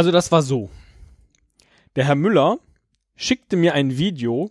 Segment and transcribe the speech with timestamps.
[0.00, 0.70] Also das war so.
[1.94, 2.58] Der Herr Müller
[3.16, 4.50] schickte mir ein Video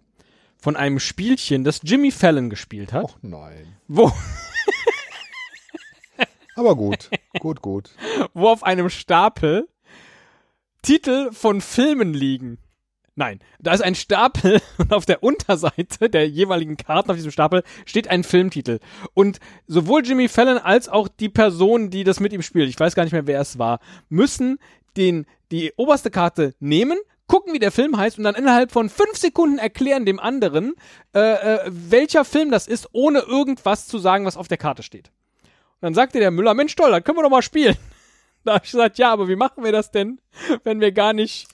[0.60, 3.06] von einem Spielchen, das Jimmy Fallon gespielt hat.
[3.06, 3.76] Och nein.
[3.88, 4.12] Wo,
[6.56, 7.90] Aber gut, gut, gut.
[8.36, 9.68] wo auf einem Stapel
[10.84, 12.60] Titel von Filmen liegen.
[13.16, 17.64] Nein, da ist ein Stapel und auf der Unterseite der jeweiligen Karten auf diesem Stapel
[17.88, 18.80] steht ein Filmtitel.
[19.16, 22.94] Und sowohl Jimmy Fallon als auch die Person, die das mit ihm spielt, ich weiß
[22.94, 24.60] gar nicht mehr, wer es war, müssen
[24.98, 29.16] den, die oberste Karte nehmen, gucken, wie der Film heißt und dann innerhalb von fünf
[29.16, 30.74] Sekunden erklären dem anderen,
[31.14, 35.12] äh, äh, welcher Film das ist, ohne irgendwas zu sagen, was auf der Karte steht.
[35.76, 37.78] Und dann sagte der Müller, Mensch toll, dann können wir doch mal spielen.
[38.46, 40.22] Da habe ich gesagt, ja, aber wie machen wir das denn,
[40.64, 41.50] wenn wir gar nicht,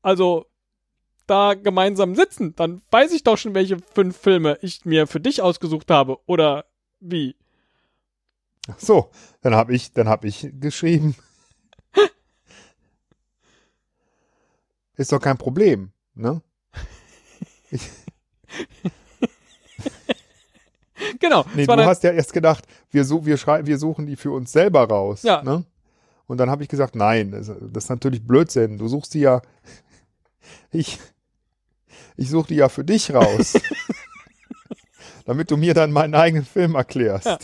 [0.00, 0.46] also
[1.26, 2.56] da gemeinsam sitzen?
[2.56, 6.16] Dann weiß ich doch schon, welche fünf Filme ich mir für dich ausgesucht habe.
[6.24, 6.64] Oder
[7.00, 7.36] wie?
[8.66, 9.10] Ach So,
[9.42, 11.14] dann habe ich, dann habe ich geschrieben.
[14.96, 16.42] Ist doch kein Problem, ne?
[17.70, 17.90] Ich,
[21.18, 21.44] Genau.
[21.54, 24.88] nee, du hast ja erst gedacht, wir, su wir, wir suchen die für uns selber
[24.88, 25.22] raus.
[25.22, 25.42] Ja.
[25.42, 25.64] Ne?
[26.26, 28.78] Und dann habe ich gesagt, nein, das, das ist natürlich Blödsinn.
[28.78, 29.42] Du suchst die ja,
[30.70, 30.98] ich,
[32.16, 33.54] ich suche die ja für dich raus.
[35.24, 37.26] damit du mir dann meinen eigenen Film erklärst.
[37.26, 37.38] Ja.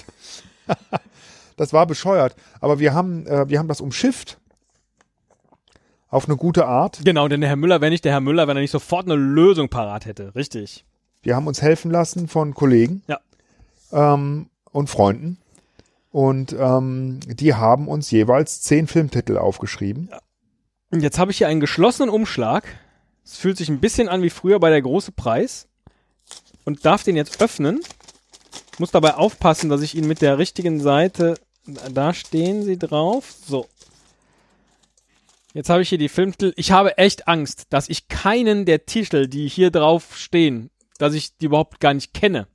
[1.56, 2.34] das war bescheuert.
[2.60, 4.37] Aber wir haben, äh, wir haben das umschifft.
[6.10, 7.00] Auf eine gute Art.
[7.04, 9.14] Genau, denn der Herr Müller wäre nicht der Herr Müller, wenn er nicht sofort eine
[9.16, 10.34] Lösung parat hätte.
[10.34, 10.84] Richtig.
[11.22, 13.18] Wir haben uns helfen lassen von Kollegen Ja.
[13.92, 15.38] ähm, und Freunden.
[16.10, 20.08] Und ähm, die haben uns jeweils zehn Filmtitel aufgeschrieben.
[20.90, 22.64] Und jetzt habe ich hier einen geschlossenen Umschlag.
[23.24, 25.68] Es fühlt sich ein bisschen an wie früher bei der große Preis.
[26.64, 27.80] Und darf den jetzt öffnen.
[28.78, 31.34] Muss dabei aufpassen, dass ich ihn mit der richtigen Seite.
[31.92, 33.30] Da stehen sie drauf.
[33.46, 33.66] So.
[35.58, 36.52] Jetzt habe ich hier die Filmtitel.
[36.54, 41.36] Ich habe echt Angst, dass ich keinen der Titel, die hier drauf stehen, dass ich
[41.36, 42.46] die überhaupt gar nicht kenne.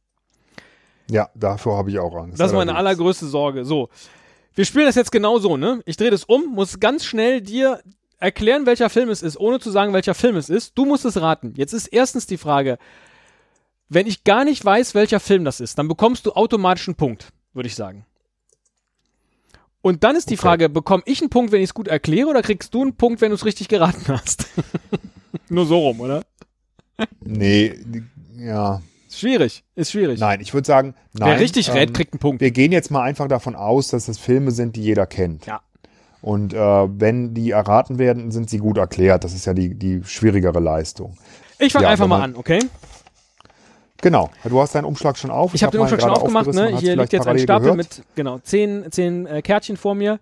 [1.11, 2.39] Ja, davor habe ich auch Angst.
[2.39, 2.99] Das ist meine allerdings.
[2.99, 3.65] allergrößte Sorge.
[3.65, 3.89] So.
[4.55, 5.81] Wir spielen das jetzt genau so, ne?
[5.85, 7.81] Ich drehe das um, muss ganz schnell dir
[8.19, 10.77] erklären, welcher Film es ist, ohne zu sagen, welcher Film es ist.
[10.77, 11.55] Du musst es raten.
[11.57, 12.77] Jetzt ist erstens die Frage,
[13.89, 17.33] wenn ich gar nicht weiß, welcher Film das ist, dann bekommst du automatisch einen Punkt,
[17.51, 18.05] würde ich sagen.
[19.83, 20.41] Und dann ist die Okay.
[20.41, 23.19] Frage, bekomme ich einen Punkt, wenn ich es gut erkläre, oder kriegst du einen Punkt,
[23.19, 24.47] wenn du es richtig geraten hast?
[25.49, 26.23] Nur so rum, oder?
[27.19, 27.73] Nee,
[28.37, 28.81] ja.
[29.09, 29.65] Ist schwierig.
[29.75, 30.21] Ist schwierig.
[30.21, 31.31] Nein, ich würde sagen, nein.
[31.31, 32.39] Wer richtig rät, ähm, kriegt einen Punkt.
[32.39, 35.47] Wir gehen jetzt mal einfach davon aus, dass das Filme sind, die jeder kennt.
[35.47, 35.59] Ja.
[36.21, 39.25] Und äh, wenn die erraten werden, sind sie gut erklärt.
[39.25, 41.17] Das ist ja die, die schwierigere Leistung.
[41.59, 42.59] Ich fange Ja, einfach mal an, okay?
[44.03, 44.29] Genau.
[44.43, 45.53] Du hast deinen Umschlag schon auf.
[45.53, 46.77] Ich habe den Umschlag schon aufgemacht, ne?
[46.77, 47.77] Hier liegt jetzt ein Stapel gehört.
[47.77, 50.19] mit genau zehn, zehn äh, Kärtchen vor mir.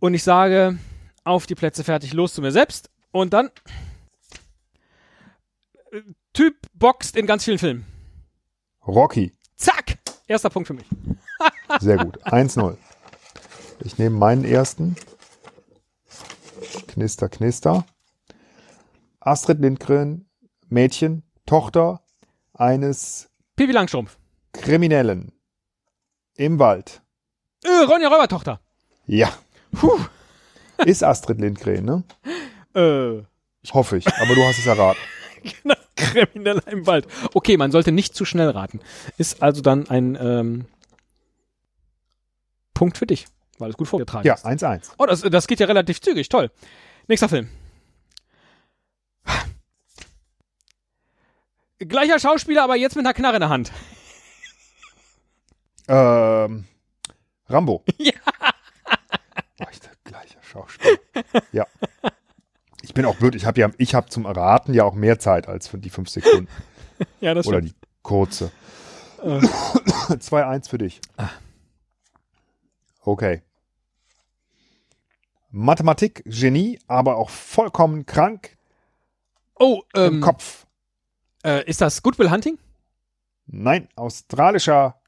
[0.00, 0.78] Und ich sage,
[1.22, 2.88] auf die Plätze fertig, los zu mir selbst.
[3.12, 3.50] Und dann
[5.92, 6.00] äh,
[6.32, 7.84] Typ boxt in ganz vielen Filmen.
[8.86, 9.30] Rocky.
[9.56, 9.98] Zack!
[10.26, 10.86] Erster Punkt für mich.
[11.80, 12.24] Sehr gut.
[12.24, 12.78] 1-0.
[13.84, 14.96] Ich nehme meinen ersten.
[16.88, 17.84] Knister, knister.
[19.20, 20.30] Astrid Lindgren,
[20.70, 22.00] Mädchen, Tochter
[22.58, 24.18] eines Pipi Langstrumpf.
[24.52, 25.32] Kriminellen.
[26.36, 27.02] Im Wald.
[27.64, 28.60] Äh, Ronja Räubertochter.
[29.06, 29.32] Ja.
[29.72, 29.98] Puh.
[30.84, 32.04] Ist Astrid Lindgren, ne?
[32.74, 33.22] Äh,
[33.72, 34.06] Hoffe ich.
[34.06, 35.00] Aber du hast es erraten.
[35.96, 37.06] Krimineller im Wald.
[37.32, 38.80] Okay, man sollte nicht zu schnell raten.
[39.16, 40.66] Ist also dann ein ähm,
[42.74, 43.26] Punkt für dich,
[43.58, 44.44] weil es gut vorgetragen Ja, ist.
[44.44, 44.92] 1-1.
[44.98, 46.28] Oh, das, das geht ja relativ zügig.
[46.28, 46.50] Toll.
[47.08, 47.48] Nächster Film.
[51.78, 53.72] Gleicher Schauspieler, aber jetzt mit einer Knarre in der Hand.
[55.88, 56.64] Ähm,
[57.48, 57.84] Rambo.
[57.98, 58.12] Ja.
[59.58, 60.98] Ach, der gleiche Schauspieler.
[61.52, 61.66] Ja.
[62.82, 63.34] Ich bin auch blöd.
[63.34, 66.08] Ich habe ja, ich habe zum Erraten ja auch mehr Zeit als für die fünf
[66.08, 66.48] Sekunden.
[67.20, 67.74] Ja, das Oder stimmt.
[67.74, 68.50] die kurze.
[69.22, 69.38] Äh.
[69.40, 71.02] 2-1 für dich.
[73.02, 73.42] Okay.
[75.50, 78.56] Mathematik, Genie, aber auch vollkommen krank
[79.58, 80.65] Oh, im ähm, Kopf.
[81.46, 82.58] Äh, ist das Good Will Hunting?
[83.46, 85.00] Nein, australischer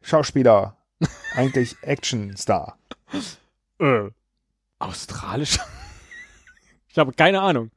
[0.00, 0.76] Schauspieler.
[1.34, 2.76] Eigentlich Actionstar.
[3.78, 4.10] Äh.
[4.80, 5.60] Australisch?
[6.88, 7.70] ich habe keine Ahnung.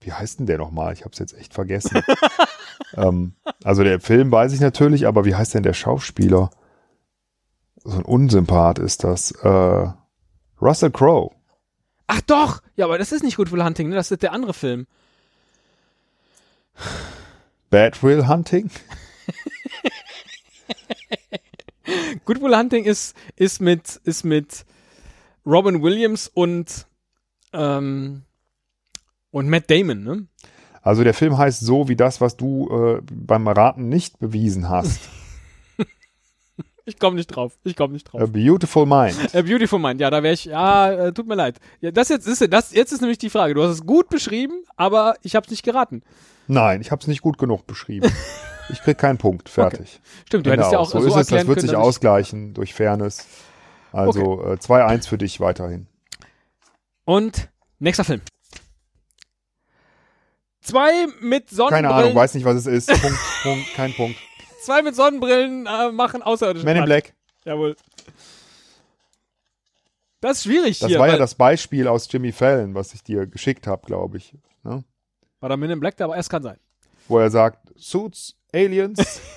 [0.00, 0.92] Wie heißt denn der nochmal?
[0.92, 2.02] Ich habe es jetzt echt vergessen.
[2.94, 3.34] ähm,
[3.64, 6.50] also der Film weiß ich natürlich, aber wie heißt denn der Schauspieler?
[7.76, 9.30] So ein Unsympath ist das.
[9.30, 9.92] Äh,
[10.60, 11.34] Russell Crowe.
[12.08, 12.62] Ach doch!
[12.76, 13.94] Ja, aber das ist nicht Good Will Hunting, ne?
[13.94, 14.86] Das ist der andere Film.
[17.70, 18.70] Bad Will Hunting.
[22.24, 24.64] Good Will Hunting ist, ist mit, ist mit
[25.44, 26.86] Robin Williams und
[27.52, 28.22] Ähm,
[29.30, 30.26] und Matt Damon, ne?
[30.82, 35.00] Also der Film heißt so wie das, was du äh, beim Raten nicht bewiesen hast.
[36.84, 37.52] Ich komme nicht drauf.
[37.64, 38.20] Ich komme nicht drauf.
[38.20, 39.34] A Beautiful Mind.
[39.34, 41.60] A Beautiful Mind, ja, da wäre ich, ja, äh, tut mir leid.
[41.80, 43.54] Ja, das jetzt ist das jetzt ist nämlich die Frage.
[43.54, 46.02] Du hast es gut beschrieben, aber ich habe es nicht geraten.
[46.48, 48.10] Nein, ich habe es nicht gut genug beschrieben.
[48.68, 49.48] Ich krieg keinen Punkt.
[49.48, 50.00] Fertig.
[50.26, 51.26] Stimmt, du Ende hättest ja auch so, so, ist es.
[51.28, 53.26] Das wird können, sich dass ich- ausgleichen durch Fairness.
[53.92, 55.86] Also äh, 2-1 für dich weiterhin.
[57.04, 57.48] Und
[57.78, 58.22] nächster Film.
[60.60, 61.84] Zwei mit Sonnenbrillen.
[61.84, 62.88] Keine Ahnung, weiß nicht, was es ist.
[62.88, 64.16] Punkt, Punkt, kein Punkt.
[64.62, 66.84] Zwei mit Sonnenbrillen äh, machen außerirdische Men in.
[66.84, 67.14] Black.
[67.44, 67.76] Jawohl.
[70.20, 70.98] Das ist schwierig Das hier.
[71.00, 74.34] war ja das Beispiel aus Jimmy Fallon, was ich dir geschickt habe, glaube ich.
[74.62, 74.84] Ne?
[75.40, 76.58] War da Men in Black, aber es kann sein.
[77.08, 79.20] Wo er sagt, Suits, Aliens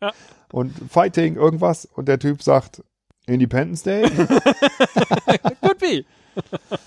[0.00, 0.12] Ja.
[0.52, 1.86] und Fighting, irgendwas.
[1.86, 2.82] Und der Typ sagt,
[3.26, 4.02] Independence Day.
[5.60, 6.04] Could be.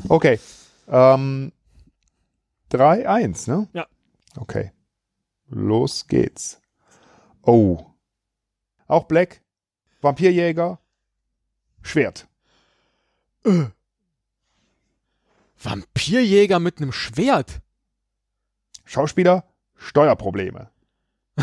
[0.10, 0.40] Okay.
[0.90, 1.52] Ähm,
[2.72, 3.68] 3-1, ne?
[3.74, 3.86] Ja.
[4.38, 4.72] Okay.
[5.56, 6.60] Los geht's.
[7.42, 7.86] Oh.
[8.88, 9.42] Auch Black.
[10.02, 10.80] Vampirjäger.
[11.82, 12.28] Schwert.
[15.58, 17.62] Vampirjäger mit einem Schwert.
[18.84, 19.46] Schauspieler.
[19.76, 20.70] Steuerprobleme.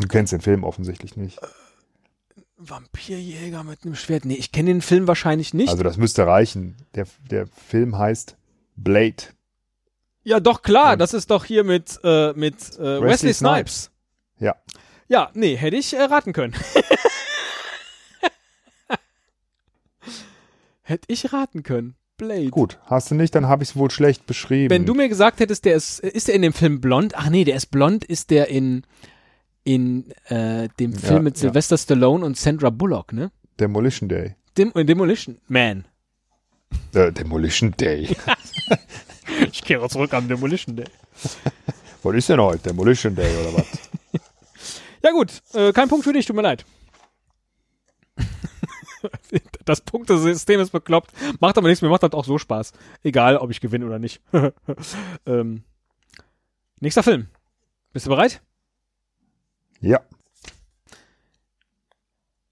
[0.00, 1.38] Du kennst den Film offensichtlich nicht.
[2.56, 4.24] Vampirjäger mit einem Schwert.
[4.24, 5.68] Nee, ich kenne den Film wahrscheinlich nicht.
[5.68, 6.76] Also das müsste reichen.
[6.94, 8.36] Der, der Film heißt
[8.82, 9.16] Blade.
[10.24, 10.92] ja, doch, klar.
[10.94, 13.90] Und- Das ist doch hier mit, äh, mit äh, Wesley, Snipes.
[14.38, 14.54] Ja.
[15.08, 16.54] Ja, nee, hätte ich äh, raten können.
[20.82, 21.94] hätte ich raten können.
[22.16, 22.48] Blade.
[22.50, 24.70] Gut, hast du nicht, dann habe ich es wohl schlecht beschrieben.
[24.70, 27.14] Wenn du mir gesagt hättest, der ist, ist der in dem Film blond?
[27.16, 28.82] Ach nee, der ist blond, ist der in,
[29.62, 31.42] in äh, dem Ja, Film mit ja.
[31.42, 33.30] Sylvester Stallone und Sandra Bullock, ne?
[33.60, 34.34] Demolition Day.
[34.56, 35.86] Dem, äh, Demolition Man.
[36.94, 38.16] Äh, Demolition Day.
[39.52, 40.86] Ich kehre zurück am Demolition Day.
[42.02, 42.70] Was ist denn heute?
[42.70, 43.66] Demolition Day oder was?
[45.02, 46.64] Ja gut, äh, kein Punkt für dich, tut mir leid.
[49.64, 51.12] Das Punktesystem ist bekloppt.
[51.40, 52.72] Macht aber nichts, mir macht das auch so Spaß.
[53.04, 54.20] Egal, ob ich gewinne oder nicht.
[55.26, 55.62] ähm,
[56.80, 57.28] nächster Film.
[57.92, 58.42] Bist du bereit?
[59.80, 60.00] Ja.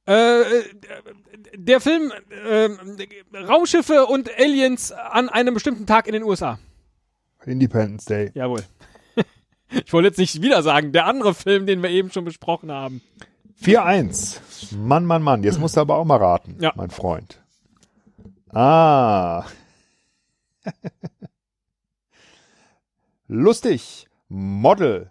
[0.07, 0.65] Äh, äh,
[1.57, 2.69] der Film äh,
[3.37, 6.59] Raumschiffe und Aliens an einem bestimmten Tag in den USA.
[7.45, 8.31] Independence Day.
[8.35, 8.63] Jawohl.
[9.85, 13.03] Ich wollte jetzt nicht wieder sagen, der andere Film, den wir eben schon besprochen haben.
[13.63, 14.39] 4-1.
[14.77, 15.43] Mann, Mann, Mann.
[15.43, 16.73] Jetzt musst du aber auch mal raten, Ja.
[16.77, 17.43] mein Freund.
[18.53, 19.45] Ah.
[23.29, 24.07] Lustig.
[24.29, 25.11] Model.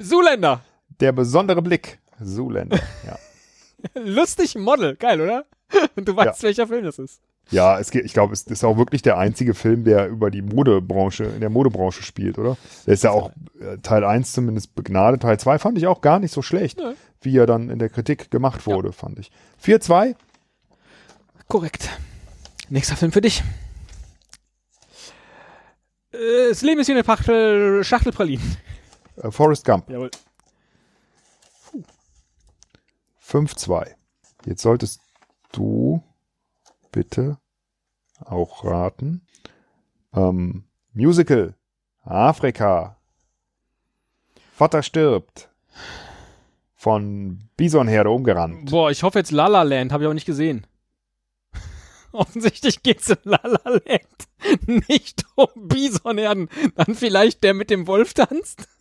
[0.00, 0.60] Zuländer.
[1.00, 1.98] Der besondere Blick.
[2.24, 2.78] Zuländer.
[3.04, 3.18] Ja.
[3.94, 4.96] Lustig Model.
[4.96, 5.44] Geil, oder?
[5.96, 7.20] Und du weißt, welcher Film das ist.
[7.50, 10.42] Ja, es geht, ich glaube, es ist auch wirklich der einzige Film, der über die
[10.42, 12.58] Modebranche, in der Modebranche spielt, oder?
[12.86, 15.22] Der ist ja auch äh, Teil 1 zumindest begnadet.
[15.22, 16.92] Teil 2 fand ich auch gar nicht so schlecht, Nö.
[17.22, 19.30] wie er dann in der Kritik gemacht wurde, fand ich.
[19.64, 20.14] 4-2,
[21.48, 21.88] Korrekt.
[22.68, 23.42] Nächster Film für dich.
[26.12, 28.56] Äh, Das Leben ist wie eine Pachtel Schachtelpralinen.
[29.22, 29.88] äh, Forrest Gump.
[29.88, 30.10] Jawohl.
[33.28, 33.94] 5-2.
[34.46, 35.00] Jetzt solltest
[35.52, 36.02] du
[36.90, 37.38] bitte
[38.24, 39.26] auch raten.
[40.14, 41.54] Ähm, Musical.
[42.04, 42.96] Afrika.
[44.54, 45.50] Vater stirbt.
[46.74, 48.70] Von Bisonherde umgerannt.
[48.70, 50.66] Boah, ich hoffe jetzt La La Land, habe ich auch nicht gesehen.
[52.12, 54.28] Offensichtlich geht's in La La Land
[54.88, 56.48] nicht um Bisonherden.
[56.76, 58.68] Dann vielleicht der mit dem Wolf tanzt?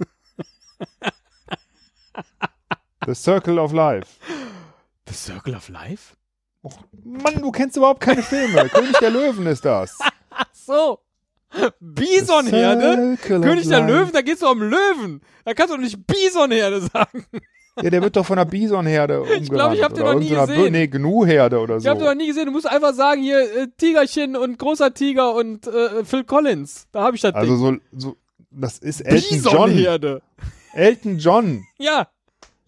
[3.07, 4.19] The Circle of Life.
[5.07, 6.15] The Circle of Life?
[6.61, 8.67] Och, Mann, du kennst überhaupt keine Filme.
[8.73, 9.97] König der Löwen ist das.
[10.29, 10.99] Ach so.
[11.79, 13.17] Bisonherde?
[13.21, 13.81] König der.
[13.87, 15.21] Löwen, da geht's doch um Löwen.
[15.45, 17.25] Da kannst du doch nicht Bisonherde sagen.
[17.81, 19.49] Ja, der wird doch von einer Bisonherde umgerannt.
[19.49, 20.71] glaub, ich hab den noch nie gesehen.
[20.73, 21.89] Nee, Gnu-Herde oder Ich so.
[21.91, 22.47] hab den noch nie gesehen.
[22.47, 26.87] Du musst einfach sagen, hier, äh, Tigerchen und großer Tiger und äh, Phil Collins.
[26.91, 27.81] Da habe ich das also Ding.
[27.93, 28.17] so, so,
[28.51, 29.69] das ist Elton John.
[29.69, 30.21] Bisonherde.
[30.73, 31.63] Elton John.
[31.79, 32.07] Ja.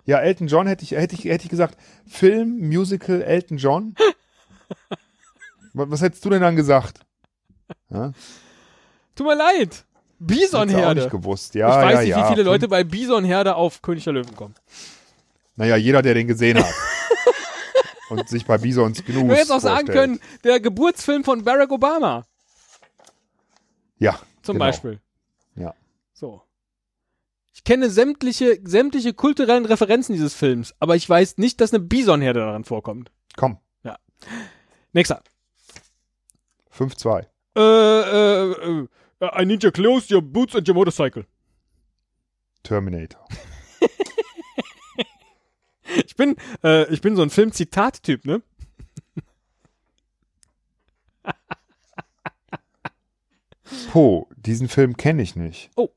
[0.06, 1.78] Ja, Elton John hätte ich, hätte ich, hätte ich gesagt,
[2.08, 3.96] Film, Musical, Elton John.
[5.74, 7.02] was, was hättest du denn dann gesagt?
[7.90, 8.12] Ja?
[9.16, 9.60] Tut mir leid.
[9.60, 9.86] Hättest
[10.20, 11.02] du Bisonherde.
[11.02, 11.56] nicht gewusst.
[11.56, 12.24] Ja, ich weiß ja, nicht, ja.
[12.24, 14.56] wie viele Leute bei Bisonherde auf König der Löwen kommen.
[15.56, 16.74] Naja, jeder, der den gesehen hat.
[18.10, 21.72] Und sich bei Bisons Gnus Ich hätte jetzt auch sagen können, der Geburtsfilm von Barack
[21.72, 22.26] Obama
[24.00, 24.20] Ja.
[24.42, 24.66] zum genau.
[24.66, 25.00] Beispiel.
[25.56, 25.76] Ja.
[26.14, 26.42] So.
[27.60, 32.40] Ich kenne sämtliche, sämtliche kulturellen Referenzen dieses Films, aber ich weiß nicht, dass eine Bisonherde
[32.40, 33.12] daran vorkommt.
[33.36, 33.58] Komm,
[34.94, 35.22] Nächster.
[36.74, 37.28] 5-2.
[37.58, 38.88] Äh, äh,
[39.20, 41.26] äh, I need your clothes, your boots and your motorcycle.
[42.64, 43.28] Terminator.
[46.06, 48.44] Ich bin, äh, ich bin so ein Film-Zitat-Typ, ne?
[53.92, 55.72] Po, diesen Film kenne ich nicht.
[55.76, 55.90] Oh.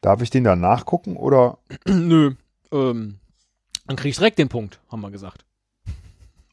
[0.00, 1.58] Darf ich den dann nachgucken oder?
[1.86, 2.34] Nö.
[2.72, 3.18] Ähm,
[3.86, 5.44] dann krieg ich direkt den Punkt, haben wir gesagt.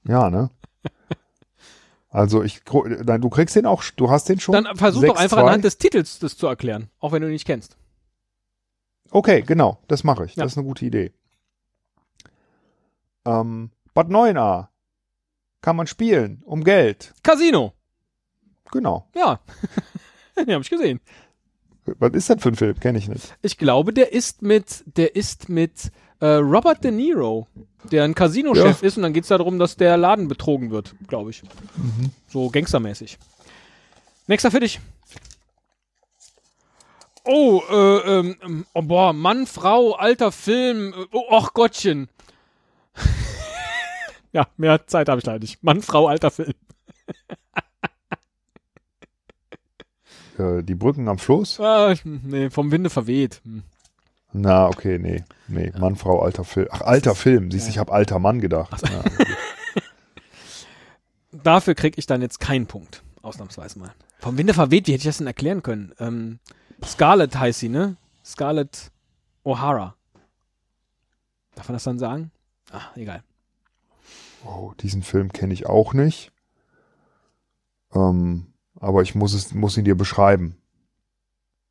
[0.04, 0.50] Ja, ne?
[2.10, 2.62] Also ich,
[3.06, 4.54] nein, du kriegst den auch, du hast den schon.
[4.54, 5.20] Dann versuch doch 6-2?
[5.20, 7.78] einfach anhand des Titels das zu erklären, auch wenn du ihn nicht kennst.
[9.12, 10.36] Okay, genau, das mache ich.
[10.36, 10.44] Ja.
[10.44, 11.14] Das ist eine gute Idee.
[13.26, 14.68] Ähm, Bad 9a
[15.62, 17.14] kann man spielen um Geld.
[17.24, 17.74] Casino.
[18.72, 19.08] Genau.
[19.14, 19.40] Ja.
[20.38, 21.00] den habe ich gesehen.
[22.00, 22.80] Was ist das für ein Film?
[22.80, 23.36] Kenne ich nicht.
[23.42, 27.48] Ich glaube, der ist mit, der ist mit äh, Robert De Niro,
[27.92, 31.44] der ein Casino-Chef ist und dann geht's darum, dass der Laden betrogen wird, glaube ich.
[32.28, 33.18] So gangstermäßig.
[34.28, 34.80] Nächster für dich.
[37.24, 42.08] Oh, äh, ähm, ähm, oh, boah, Mann, Frau, alter Film, äh, oh, och Gottchen.
[44.32, 45.62] ja, mehr Zeit habe ich leider nicht.
[45.62, 46.54] Mann, Frau, alter Film.
[50.38, 51.60] Äh, die Brücken am Fluss?
[51.60, 53.42] Ah, nee, vom Winde verweht.
[53.44, 53.64] Hm.
[54.34, 55.24] Na, okay, nee.
[55.48, 56.68] Nee, Mann, Frau, alter Film.
[56.72, 57.50] Ach, alter Film.
[57.50, 58.82] Siehst du, ich habe alter Mann gedacht.
[58.90, 59.04] Ja,
[61.44, 63.04] Dafür krieg ich dann jetzt keinen Punkt.
[63.22, 63.94] Ausnahmsweise mal.
[64.20, 65.94] Vom Winde verweht, wie hätte ich das denn erklären können?
[66.00, 66.40] Ähm,
[66.84, 67.98] Scarlett heißt sie, ne?
[68.24, 68.92] Scarlett
[69.46, 69.94] O'Hara.
[71.56, 72.32] Darf man das dann sagen?
[72.72, 73.24] Ah, egal.
[74.46, 76.32] oh, diesen Film kenne ich auch nicht.
[77.94, 78.48] Ähm,
[78.80, 80.58] aber ich muss es, muss ihn dir beschreiben.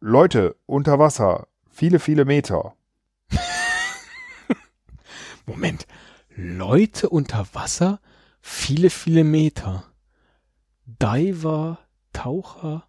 [0.00, 2.74] Leute, unter Wasser, viele, viele Meter.
[5.46, 5.86] Moment.
[6.34, 8.00] Leute unter Wasser?
[8.40, 9.84] Viele, viele Meter.
[10.86, 11.78] Diver,
[12.12, 12.86] Taucher.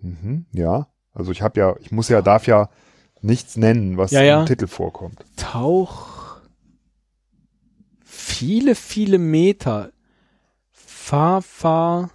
[0.00, 0.88] Mhm, ja.
[1.12, 2.70] Also ich habe ja, ich muss ja, darf ja
[3.20, 4.40] nichts nennen, was Ja, ja.
[4.40, 5.24] im Titel vorkommt.
[5.36, 6.38] Tauch.
[8.04, 9.92] Viele, viele Meter.
[10.70, 12.10] Fahr, fahr.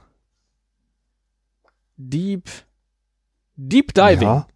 [1.98, 2.50] Deep.
[3.56, 4.22] Deep Diving.
[4.28, 4.48] Ja.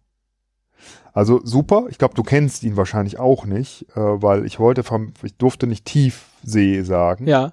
[1.12, 1.86] Also super.
[1.90, 5.66] Ich glaube, du kennst ihn wahrscheinlich auch nicht, äh, weil ich wollte vom, ich durfte
[5.66, 7.26] nicht Tiefsee sagen.
[7.26, 7.52] Ja.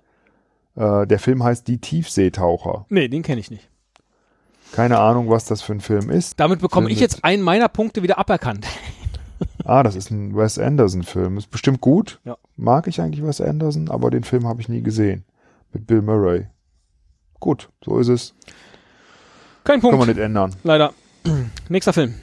[0.76, 2.86] Äh, der Film heißt Die Tiefseetaucher.
[2.90, 3.70] Nee, den kenne ich nicht.
[4.72, 6.40] Keine Ahnung, was das für ein Film ist.
[6.40, 8.66] Damit bekomme ich jetzt einen meiner Punkte wieder aberkannt.
[9.64, 11.38] Ah, das ist ein Wes Anderson-Film.
[11.38, 12.20] Ist bestimmt gut.
[12.26, 12.38] Ja.
[12.58, 15.24] Mag ich eigentlich Wes Anderson, aber den Film habe ich nie gesehen.
[15.72, 16.48] Mit Bill Murray.
[17.40, 18.36] Gut, so ist es.
[19.70, 20.16] Kein Kann man Punkt.
[20.16, 20.56] nicht ändern.
[20.64, 20.96] Leider.
[21.70, 22.16] Nächster Film.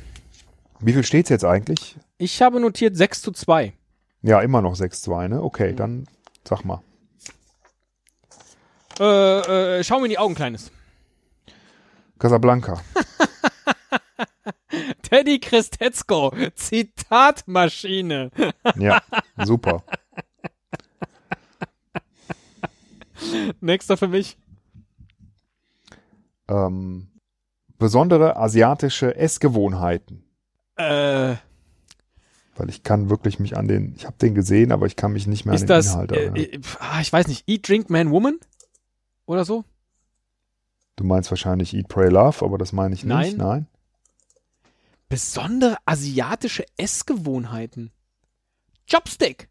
[0.80, 1.96] Wie viel steht's jetzt eigentlich?
[2.18, 3.72] Ich habe notiert 6 zu 2.
[4.22, 5.40] Ja, immer noch 6-2, ne?
[5.40, 6.08] Okay, dann
[6.42, 6.82] sag mal.
[8.98, 10.72] Äh, äh, schau mir in die Augen, Kleines.
[12.18, 12.82] Casablanca.
[15.02, 16.34] Teddy Christetzko.
[16.56, 18.32] Zitatmaschine.
[18.76, 19.00] Ja,
[19.44, 19.84] super.
[23.60, 24.36] Nächster für mich.
[26.48, 27.06] Ähm,
[27.78, 30.24] besondere asiatische Essgewohnheiten.
[30.76, 31.36] Äh,
[32.56, 35.26] Weil ich kann wirklich mich an den, ich habe den gesehen, aber ich kann mich
[35.26, 36.36] nicht mehr ist an den das, Inhalt äh, erinnern.
[36.36, 38.38] äh, pf, ah, ich weiß nicht, Eat, Drink, Man, Woman?
[39.26, 39.64] Oder so?
[40.96, 43.26] Du meinst wahrscheinlich Eat, Pray, Love, aber das meine ich Nein.
[43.26, 43.38] nicht.
[43.38, 43.66] Nein.
[45.08, 47.92] Besondere asiatische Essgewohnheiten.
[48.90, 49.48] Chopstick.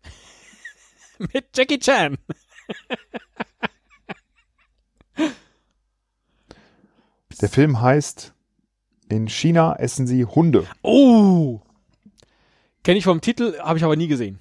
[1.33, 2.17] Mit Jackie Chan.
[7.41, 8.33] Der Film heißt
[9.09, 10.65] In China essen sie Hunde.
[10.81, 11.59] Oh.
[12.83, 14.39] Kenne ich vom Titel, habe ich aber nie gesehen.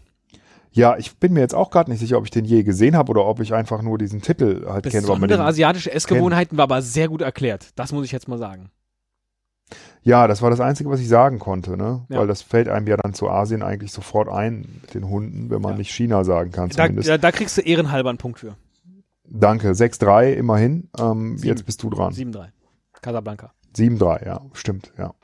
[0.73, 3.11] Ja, ich bin mir jetzt auch gerade nicht sicher, ob ich den je gesehen habe
[3.11, 5.03] oder ob ich einfach nur diesen Titel halt kenne.
[5.03, 7.69] Besondere den- asiatische Essgewohnheiten war aber sehr gut erklärt.
[7.77, 8.71] Das muss ich jetzt mal sagen.
[10.03, 12.05] Ja, das war das Einzige, was ich sagen konnte, ne?
[12.11, 12.19] Ja.
[12.19, 15.63] Weil das fällt einem ja dann zu Asien eigentlich sofort ein mit den Hunden, wenn
[15.63, 15.79] man Ja.
[15.79, 17.09] nicht China sagen kann Da, zumindest.
[17.09, 18.57] da, da kriegst du ehrenhalber einen Punkt für.
[19.27, 20.89] Danke, 6-3 immerhin.
[20.99, 22.13] Ähm, jetzt bist du dran.
[22.13, 22.49] 7-3.
[23.05, 23.53] Casablanca.
[23.77, 25.15] 7-3, ja, stimmt, ja.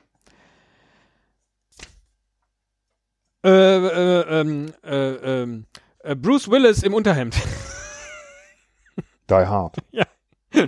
[3.43, 5.65] Äh, äh, ähm, äh, ähm,
[6.03, 7.35] äh, Bruce Willis im Unterhemd.
[9.29, 9.77] Die Hard.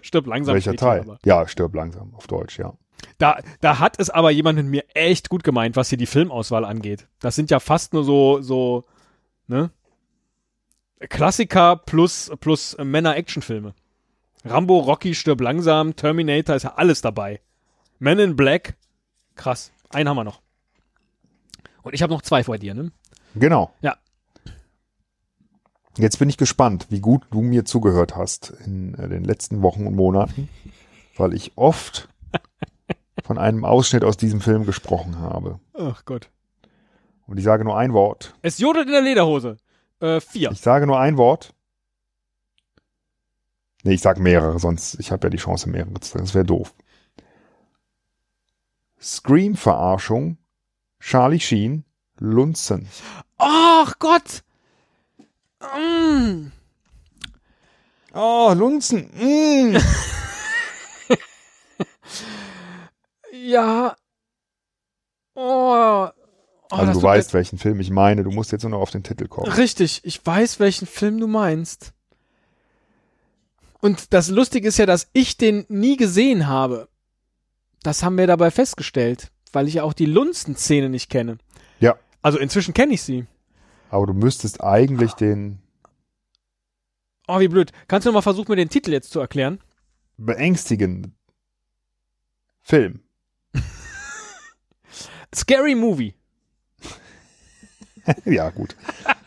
[0.02, 0.56] Stirb langsam.
[0.56, 1.06] Welcher Teil?
[1.24, 2.74] Ja, stirb langsam auf Deutsch, ja.
[3.20, 6.66] Da, da hat es aber jemand mit mir echt gut gemeint, was hier die Filmauswahl
[6.66, 7.08] angeht.
[7.20, 8.86] Das sind ja fast nur so, so,
[9.48, 9.70] ne?
[11.10, 13.76] Klassiker plus, plus Männer-Action-Filme.
[14.46, 17.40] Rambo, Rocky, Stirb langsam, Terminator, ist ja alles dabei.
[18.00, 18.76] Men in Black,
[19.36, 19.72] krass.
[19.90, 20.42] Einen haben wir noch.
[21.84, 22.92] Und ich habe noch zwei vor dir, ne?
[23.36, 23.74] Genau.
[23.82, 23.98] Ja.
[25.98, 29.86] Jetzt bin ich gespannt, wie gut du mir zugehört hast in äh, den letzten Wochen
[29.86, 30.50] und Monaten,
[31.18, 32.10] weil ich oft
[33.24, 35.60] von einem Ausschnitt aus diesem Film gesprochen habe.
[35.74, 36.30] Ach Gott.
[37.28, 38.34] Und ich sage nur ein Wort.
[38.42, 39.58] Es jodelt in der Lederhose.
[40.00, 40.52] Äh, vier.
[40.52, 41.54] Ich sage nur ein Wort.
[43.84, 46.26] Nee, ich sag mehrere, sonst ich habe ja die Chance, mehrere zu sagen.
[46.26, 46.74] Das wäre doof.
[49.02, 50.38] Scream-Verarschung,
[51.00, 51.84] Charlie Sheen,
[52.18, 52.88] Lunzen.
[53.38, 54.44] Ach Gott!
[55.60, 56.52] Mm.
[58.14, 59.10] Oh, Lunzen.
[59.16, 59.78] Mm.
[63.44, 63.96] Ja.
[65.36, 65.42] Oh.
[65.42, 66.10] oh
[66.70, 68.24] Also du weißt, welchen Film ich meine.
[68.24, 69.52] Du musst jetzt nur noch auf den Titel kommen.
[69.52, 71.94] Richtig, ich weiß, welchen Film du meinst.
[73.84, 76.88] Und das Lustige ist ja, dass ich den nie gesehen habe.
[77.82, 81.38] Das haben wir dabei festgestellt, weil ich ja auch die Lunzen-Szene nicht kenne.
[81.82, 81.98] Ja.
[82.22, 83.26] Also inzwischen kenne ich sie.
[83.90, 85.60] Aber du müsstest eigentlich den
[87.28, 87.74] Oh, wie blöd.
[87.90, 89.60] Kannst du noch mal versuchen, mir den Titel jetzt zu erklären?
[90.16, 91.18] beängstigenden
[92.62, 93.02] Film.
[95.36, 96.16] Scary Movie.
[98.24, 98.78] ja, gut.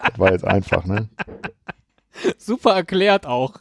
[0.02, 1.10] Das war jetzt einfach, ne?
[2.38, 3.60] Super erklärt auch.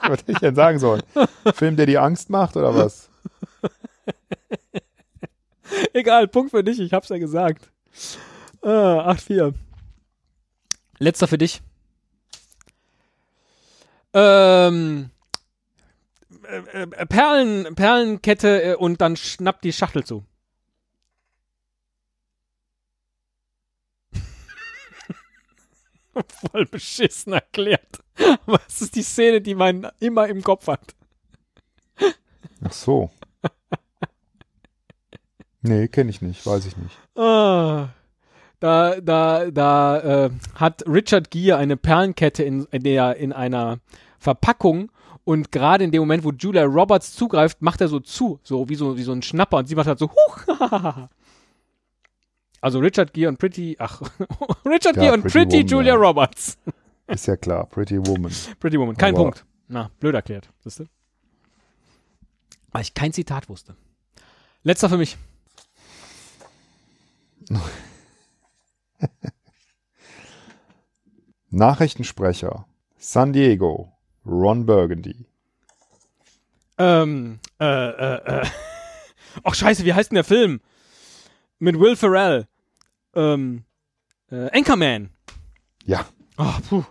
[0.00, 1.02] Was hätte ich denn sagen sollen?
[1.54, 3.08] Film, der dir Angst macht oder was?
[5.92, 7.70] Egal, Punkt für dich, ich hab's ja gesagt.
[8.62, 9.54] Ah, 8-4.
[10.98, 11.62] Letzter für dich.
[14.12, 15.10] Ähm,
[16.44, 20.24] äh, äh, Perlen, Perlenkette äh, und dann schnappt die Schachtel zu.
[26.50, 28.00] Voll beschissen erklärt.
[28.46, 30.94] Aber es ist die Szene, die man immer im Kopf hat.
[32.62, 33.10] Ach so.
[35.62, 36.96] Nee, kenne ich nicht, weiß ich nicht.
[37.16, 37.88] Ah,
[38.60, 43.78] da, da, da äh, hat Richard Gere eine Perlenkette in, der, in einer
[44.18, 44.90] Verpackung
[45.24, 48.74] und gerade in dem Moment, wo Julia Roberts zugreift, macht er so zu, so wie
[48.74, 50.46] so, wie so ein Schnapper und sie macht halt so, huch,
[52.60, 54.00] Also Richard Gere und Pretty, ach,
[54.66, 55.98] Richard Ja, Gere und Pretty Pretty, Woman, Julia ja.
[56.00, 56.58] Roberts.
[57.06, 58.32] Ist ja klar, Pretty Woman.
[58.60, 59.44] Pretty Woman, kein Aber- Punkt.
[59.68, 60.84] Na, blöd erklärt, siehst du?
[62.72, 63.76] Weil ich kein Zitat wusste.
[64.64, 65.16] Letzter für mich.
[71.50, 72.66] Nachrichtensprecher.
[72.98, 73.92] San Diego.
[74.26, 75.26] Ron Burgundy.
[76.78, 78.46] Ähm, äh, äh, äh.
[79.44, 80.60] Ach, scheiße, wie heißt denn der Film?
[81.60, 82.46] Mit Will Ferrell.
[83.14, 83.64] Ähm,
[84.30, 85.10] äh, Anchorman.
[85.84, 86.06] Ja,
[86.38, 86.84] Oh, puh.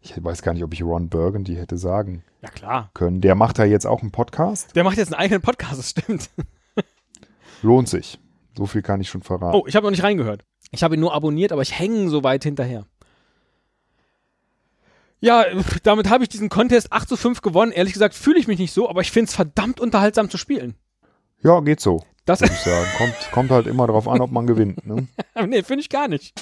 [0.00, 2.90] ich weiß gar nicht, ob ich Ron Burgundy hätte sagen Ja, klar.
[2.94, 3.20] können.
[3.20, 4.74] Der macht da jetzt auch einen Podcast.
[4.74, 6.30] Der macht jetzt einen eigenen Podcast, das stimmt.
[7.62, 8.18] Lohnt sich.
[8.56, 9.54] So viel kann ich schon verraten.
[9.54, 10.44] Oh, ich habe noch nicht reingehört.
[10.70, 12.86] Ich habe ihn nur abonniert, aber ich hänge so weit hinterher.
[15.20, 15.44] Ja,
[15.82, 17.72] damit habe ich diesen Contest 8 zu 5 gewonnen.
[17.72, 20.74] Ehrlich gesagt fühle ich mich nicht so, aber ich finde es verdammt unterhaltsam zu spielen.
[21.42, 22.86] Ja, geht so, Das, würde ich sagen.
[22.96, 24.86] Kommt, kommt halt immer drauf an, ob man gewinnt.
[24.86, 25.06] Ne?
[25.46, 26.32] nee, finde ich gar nicht.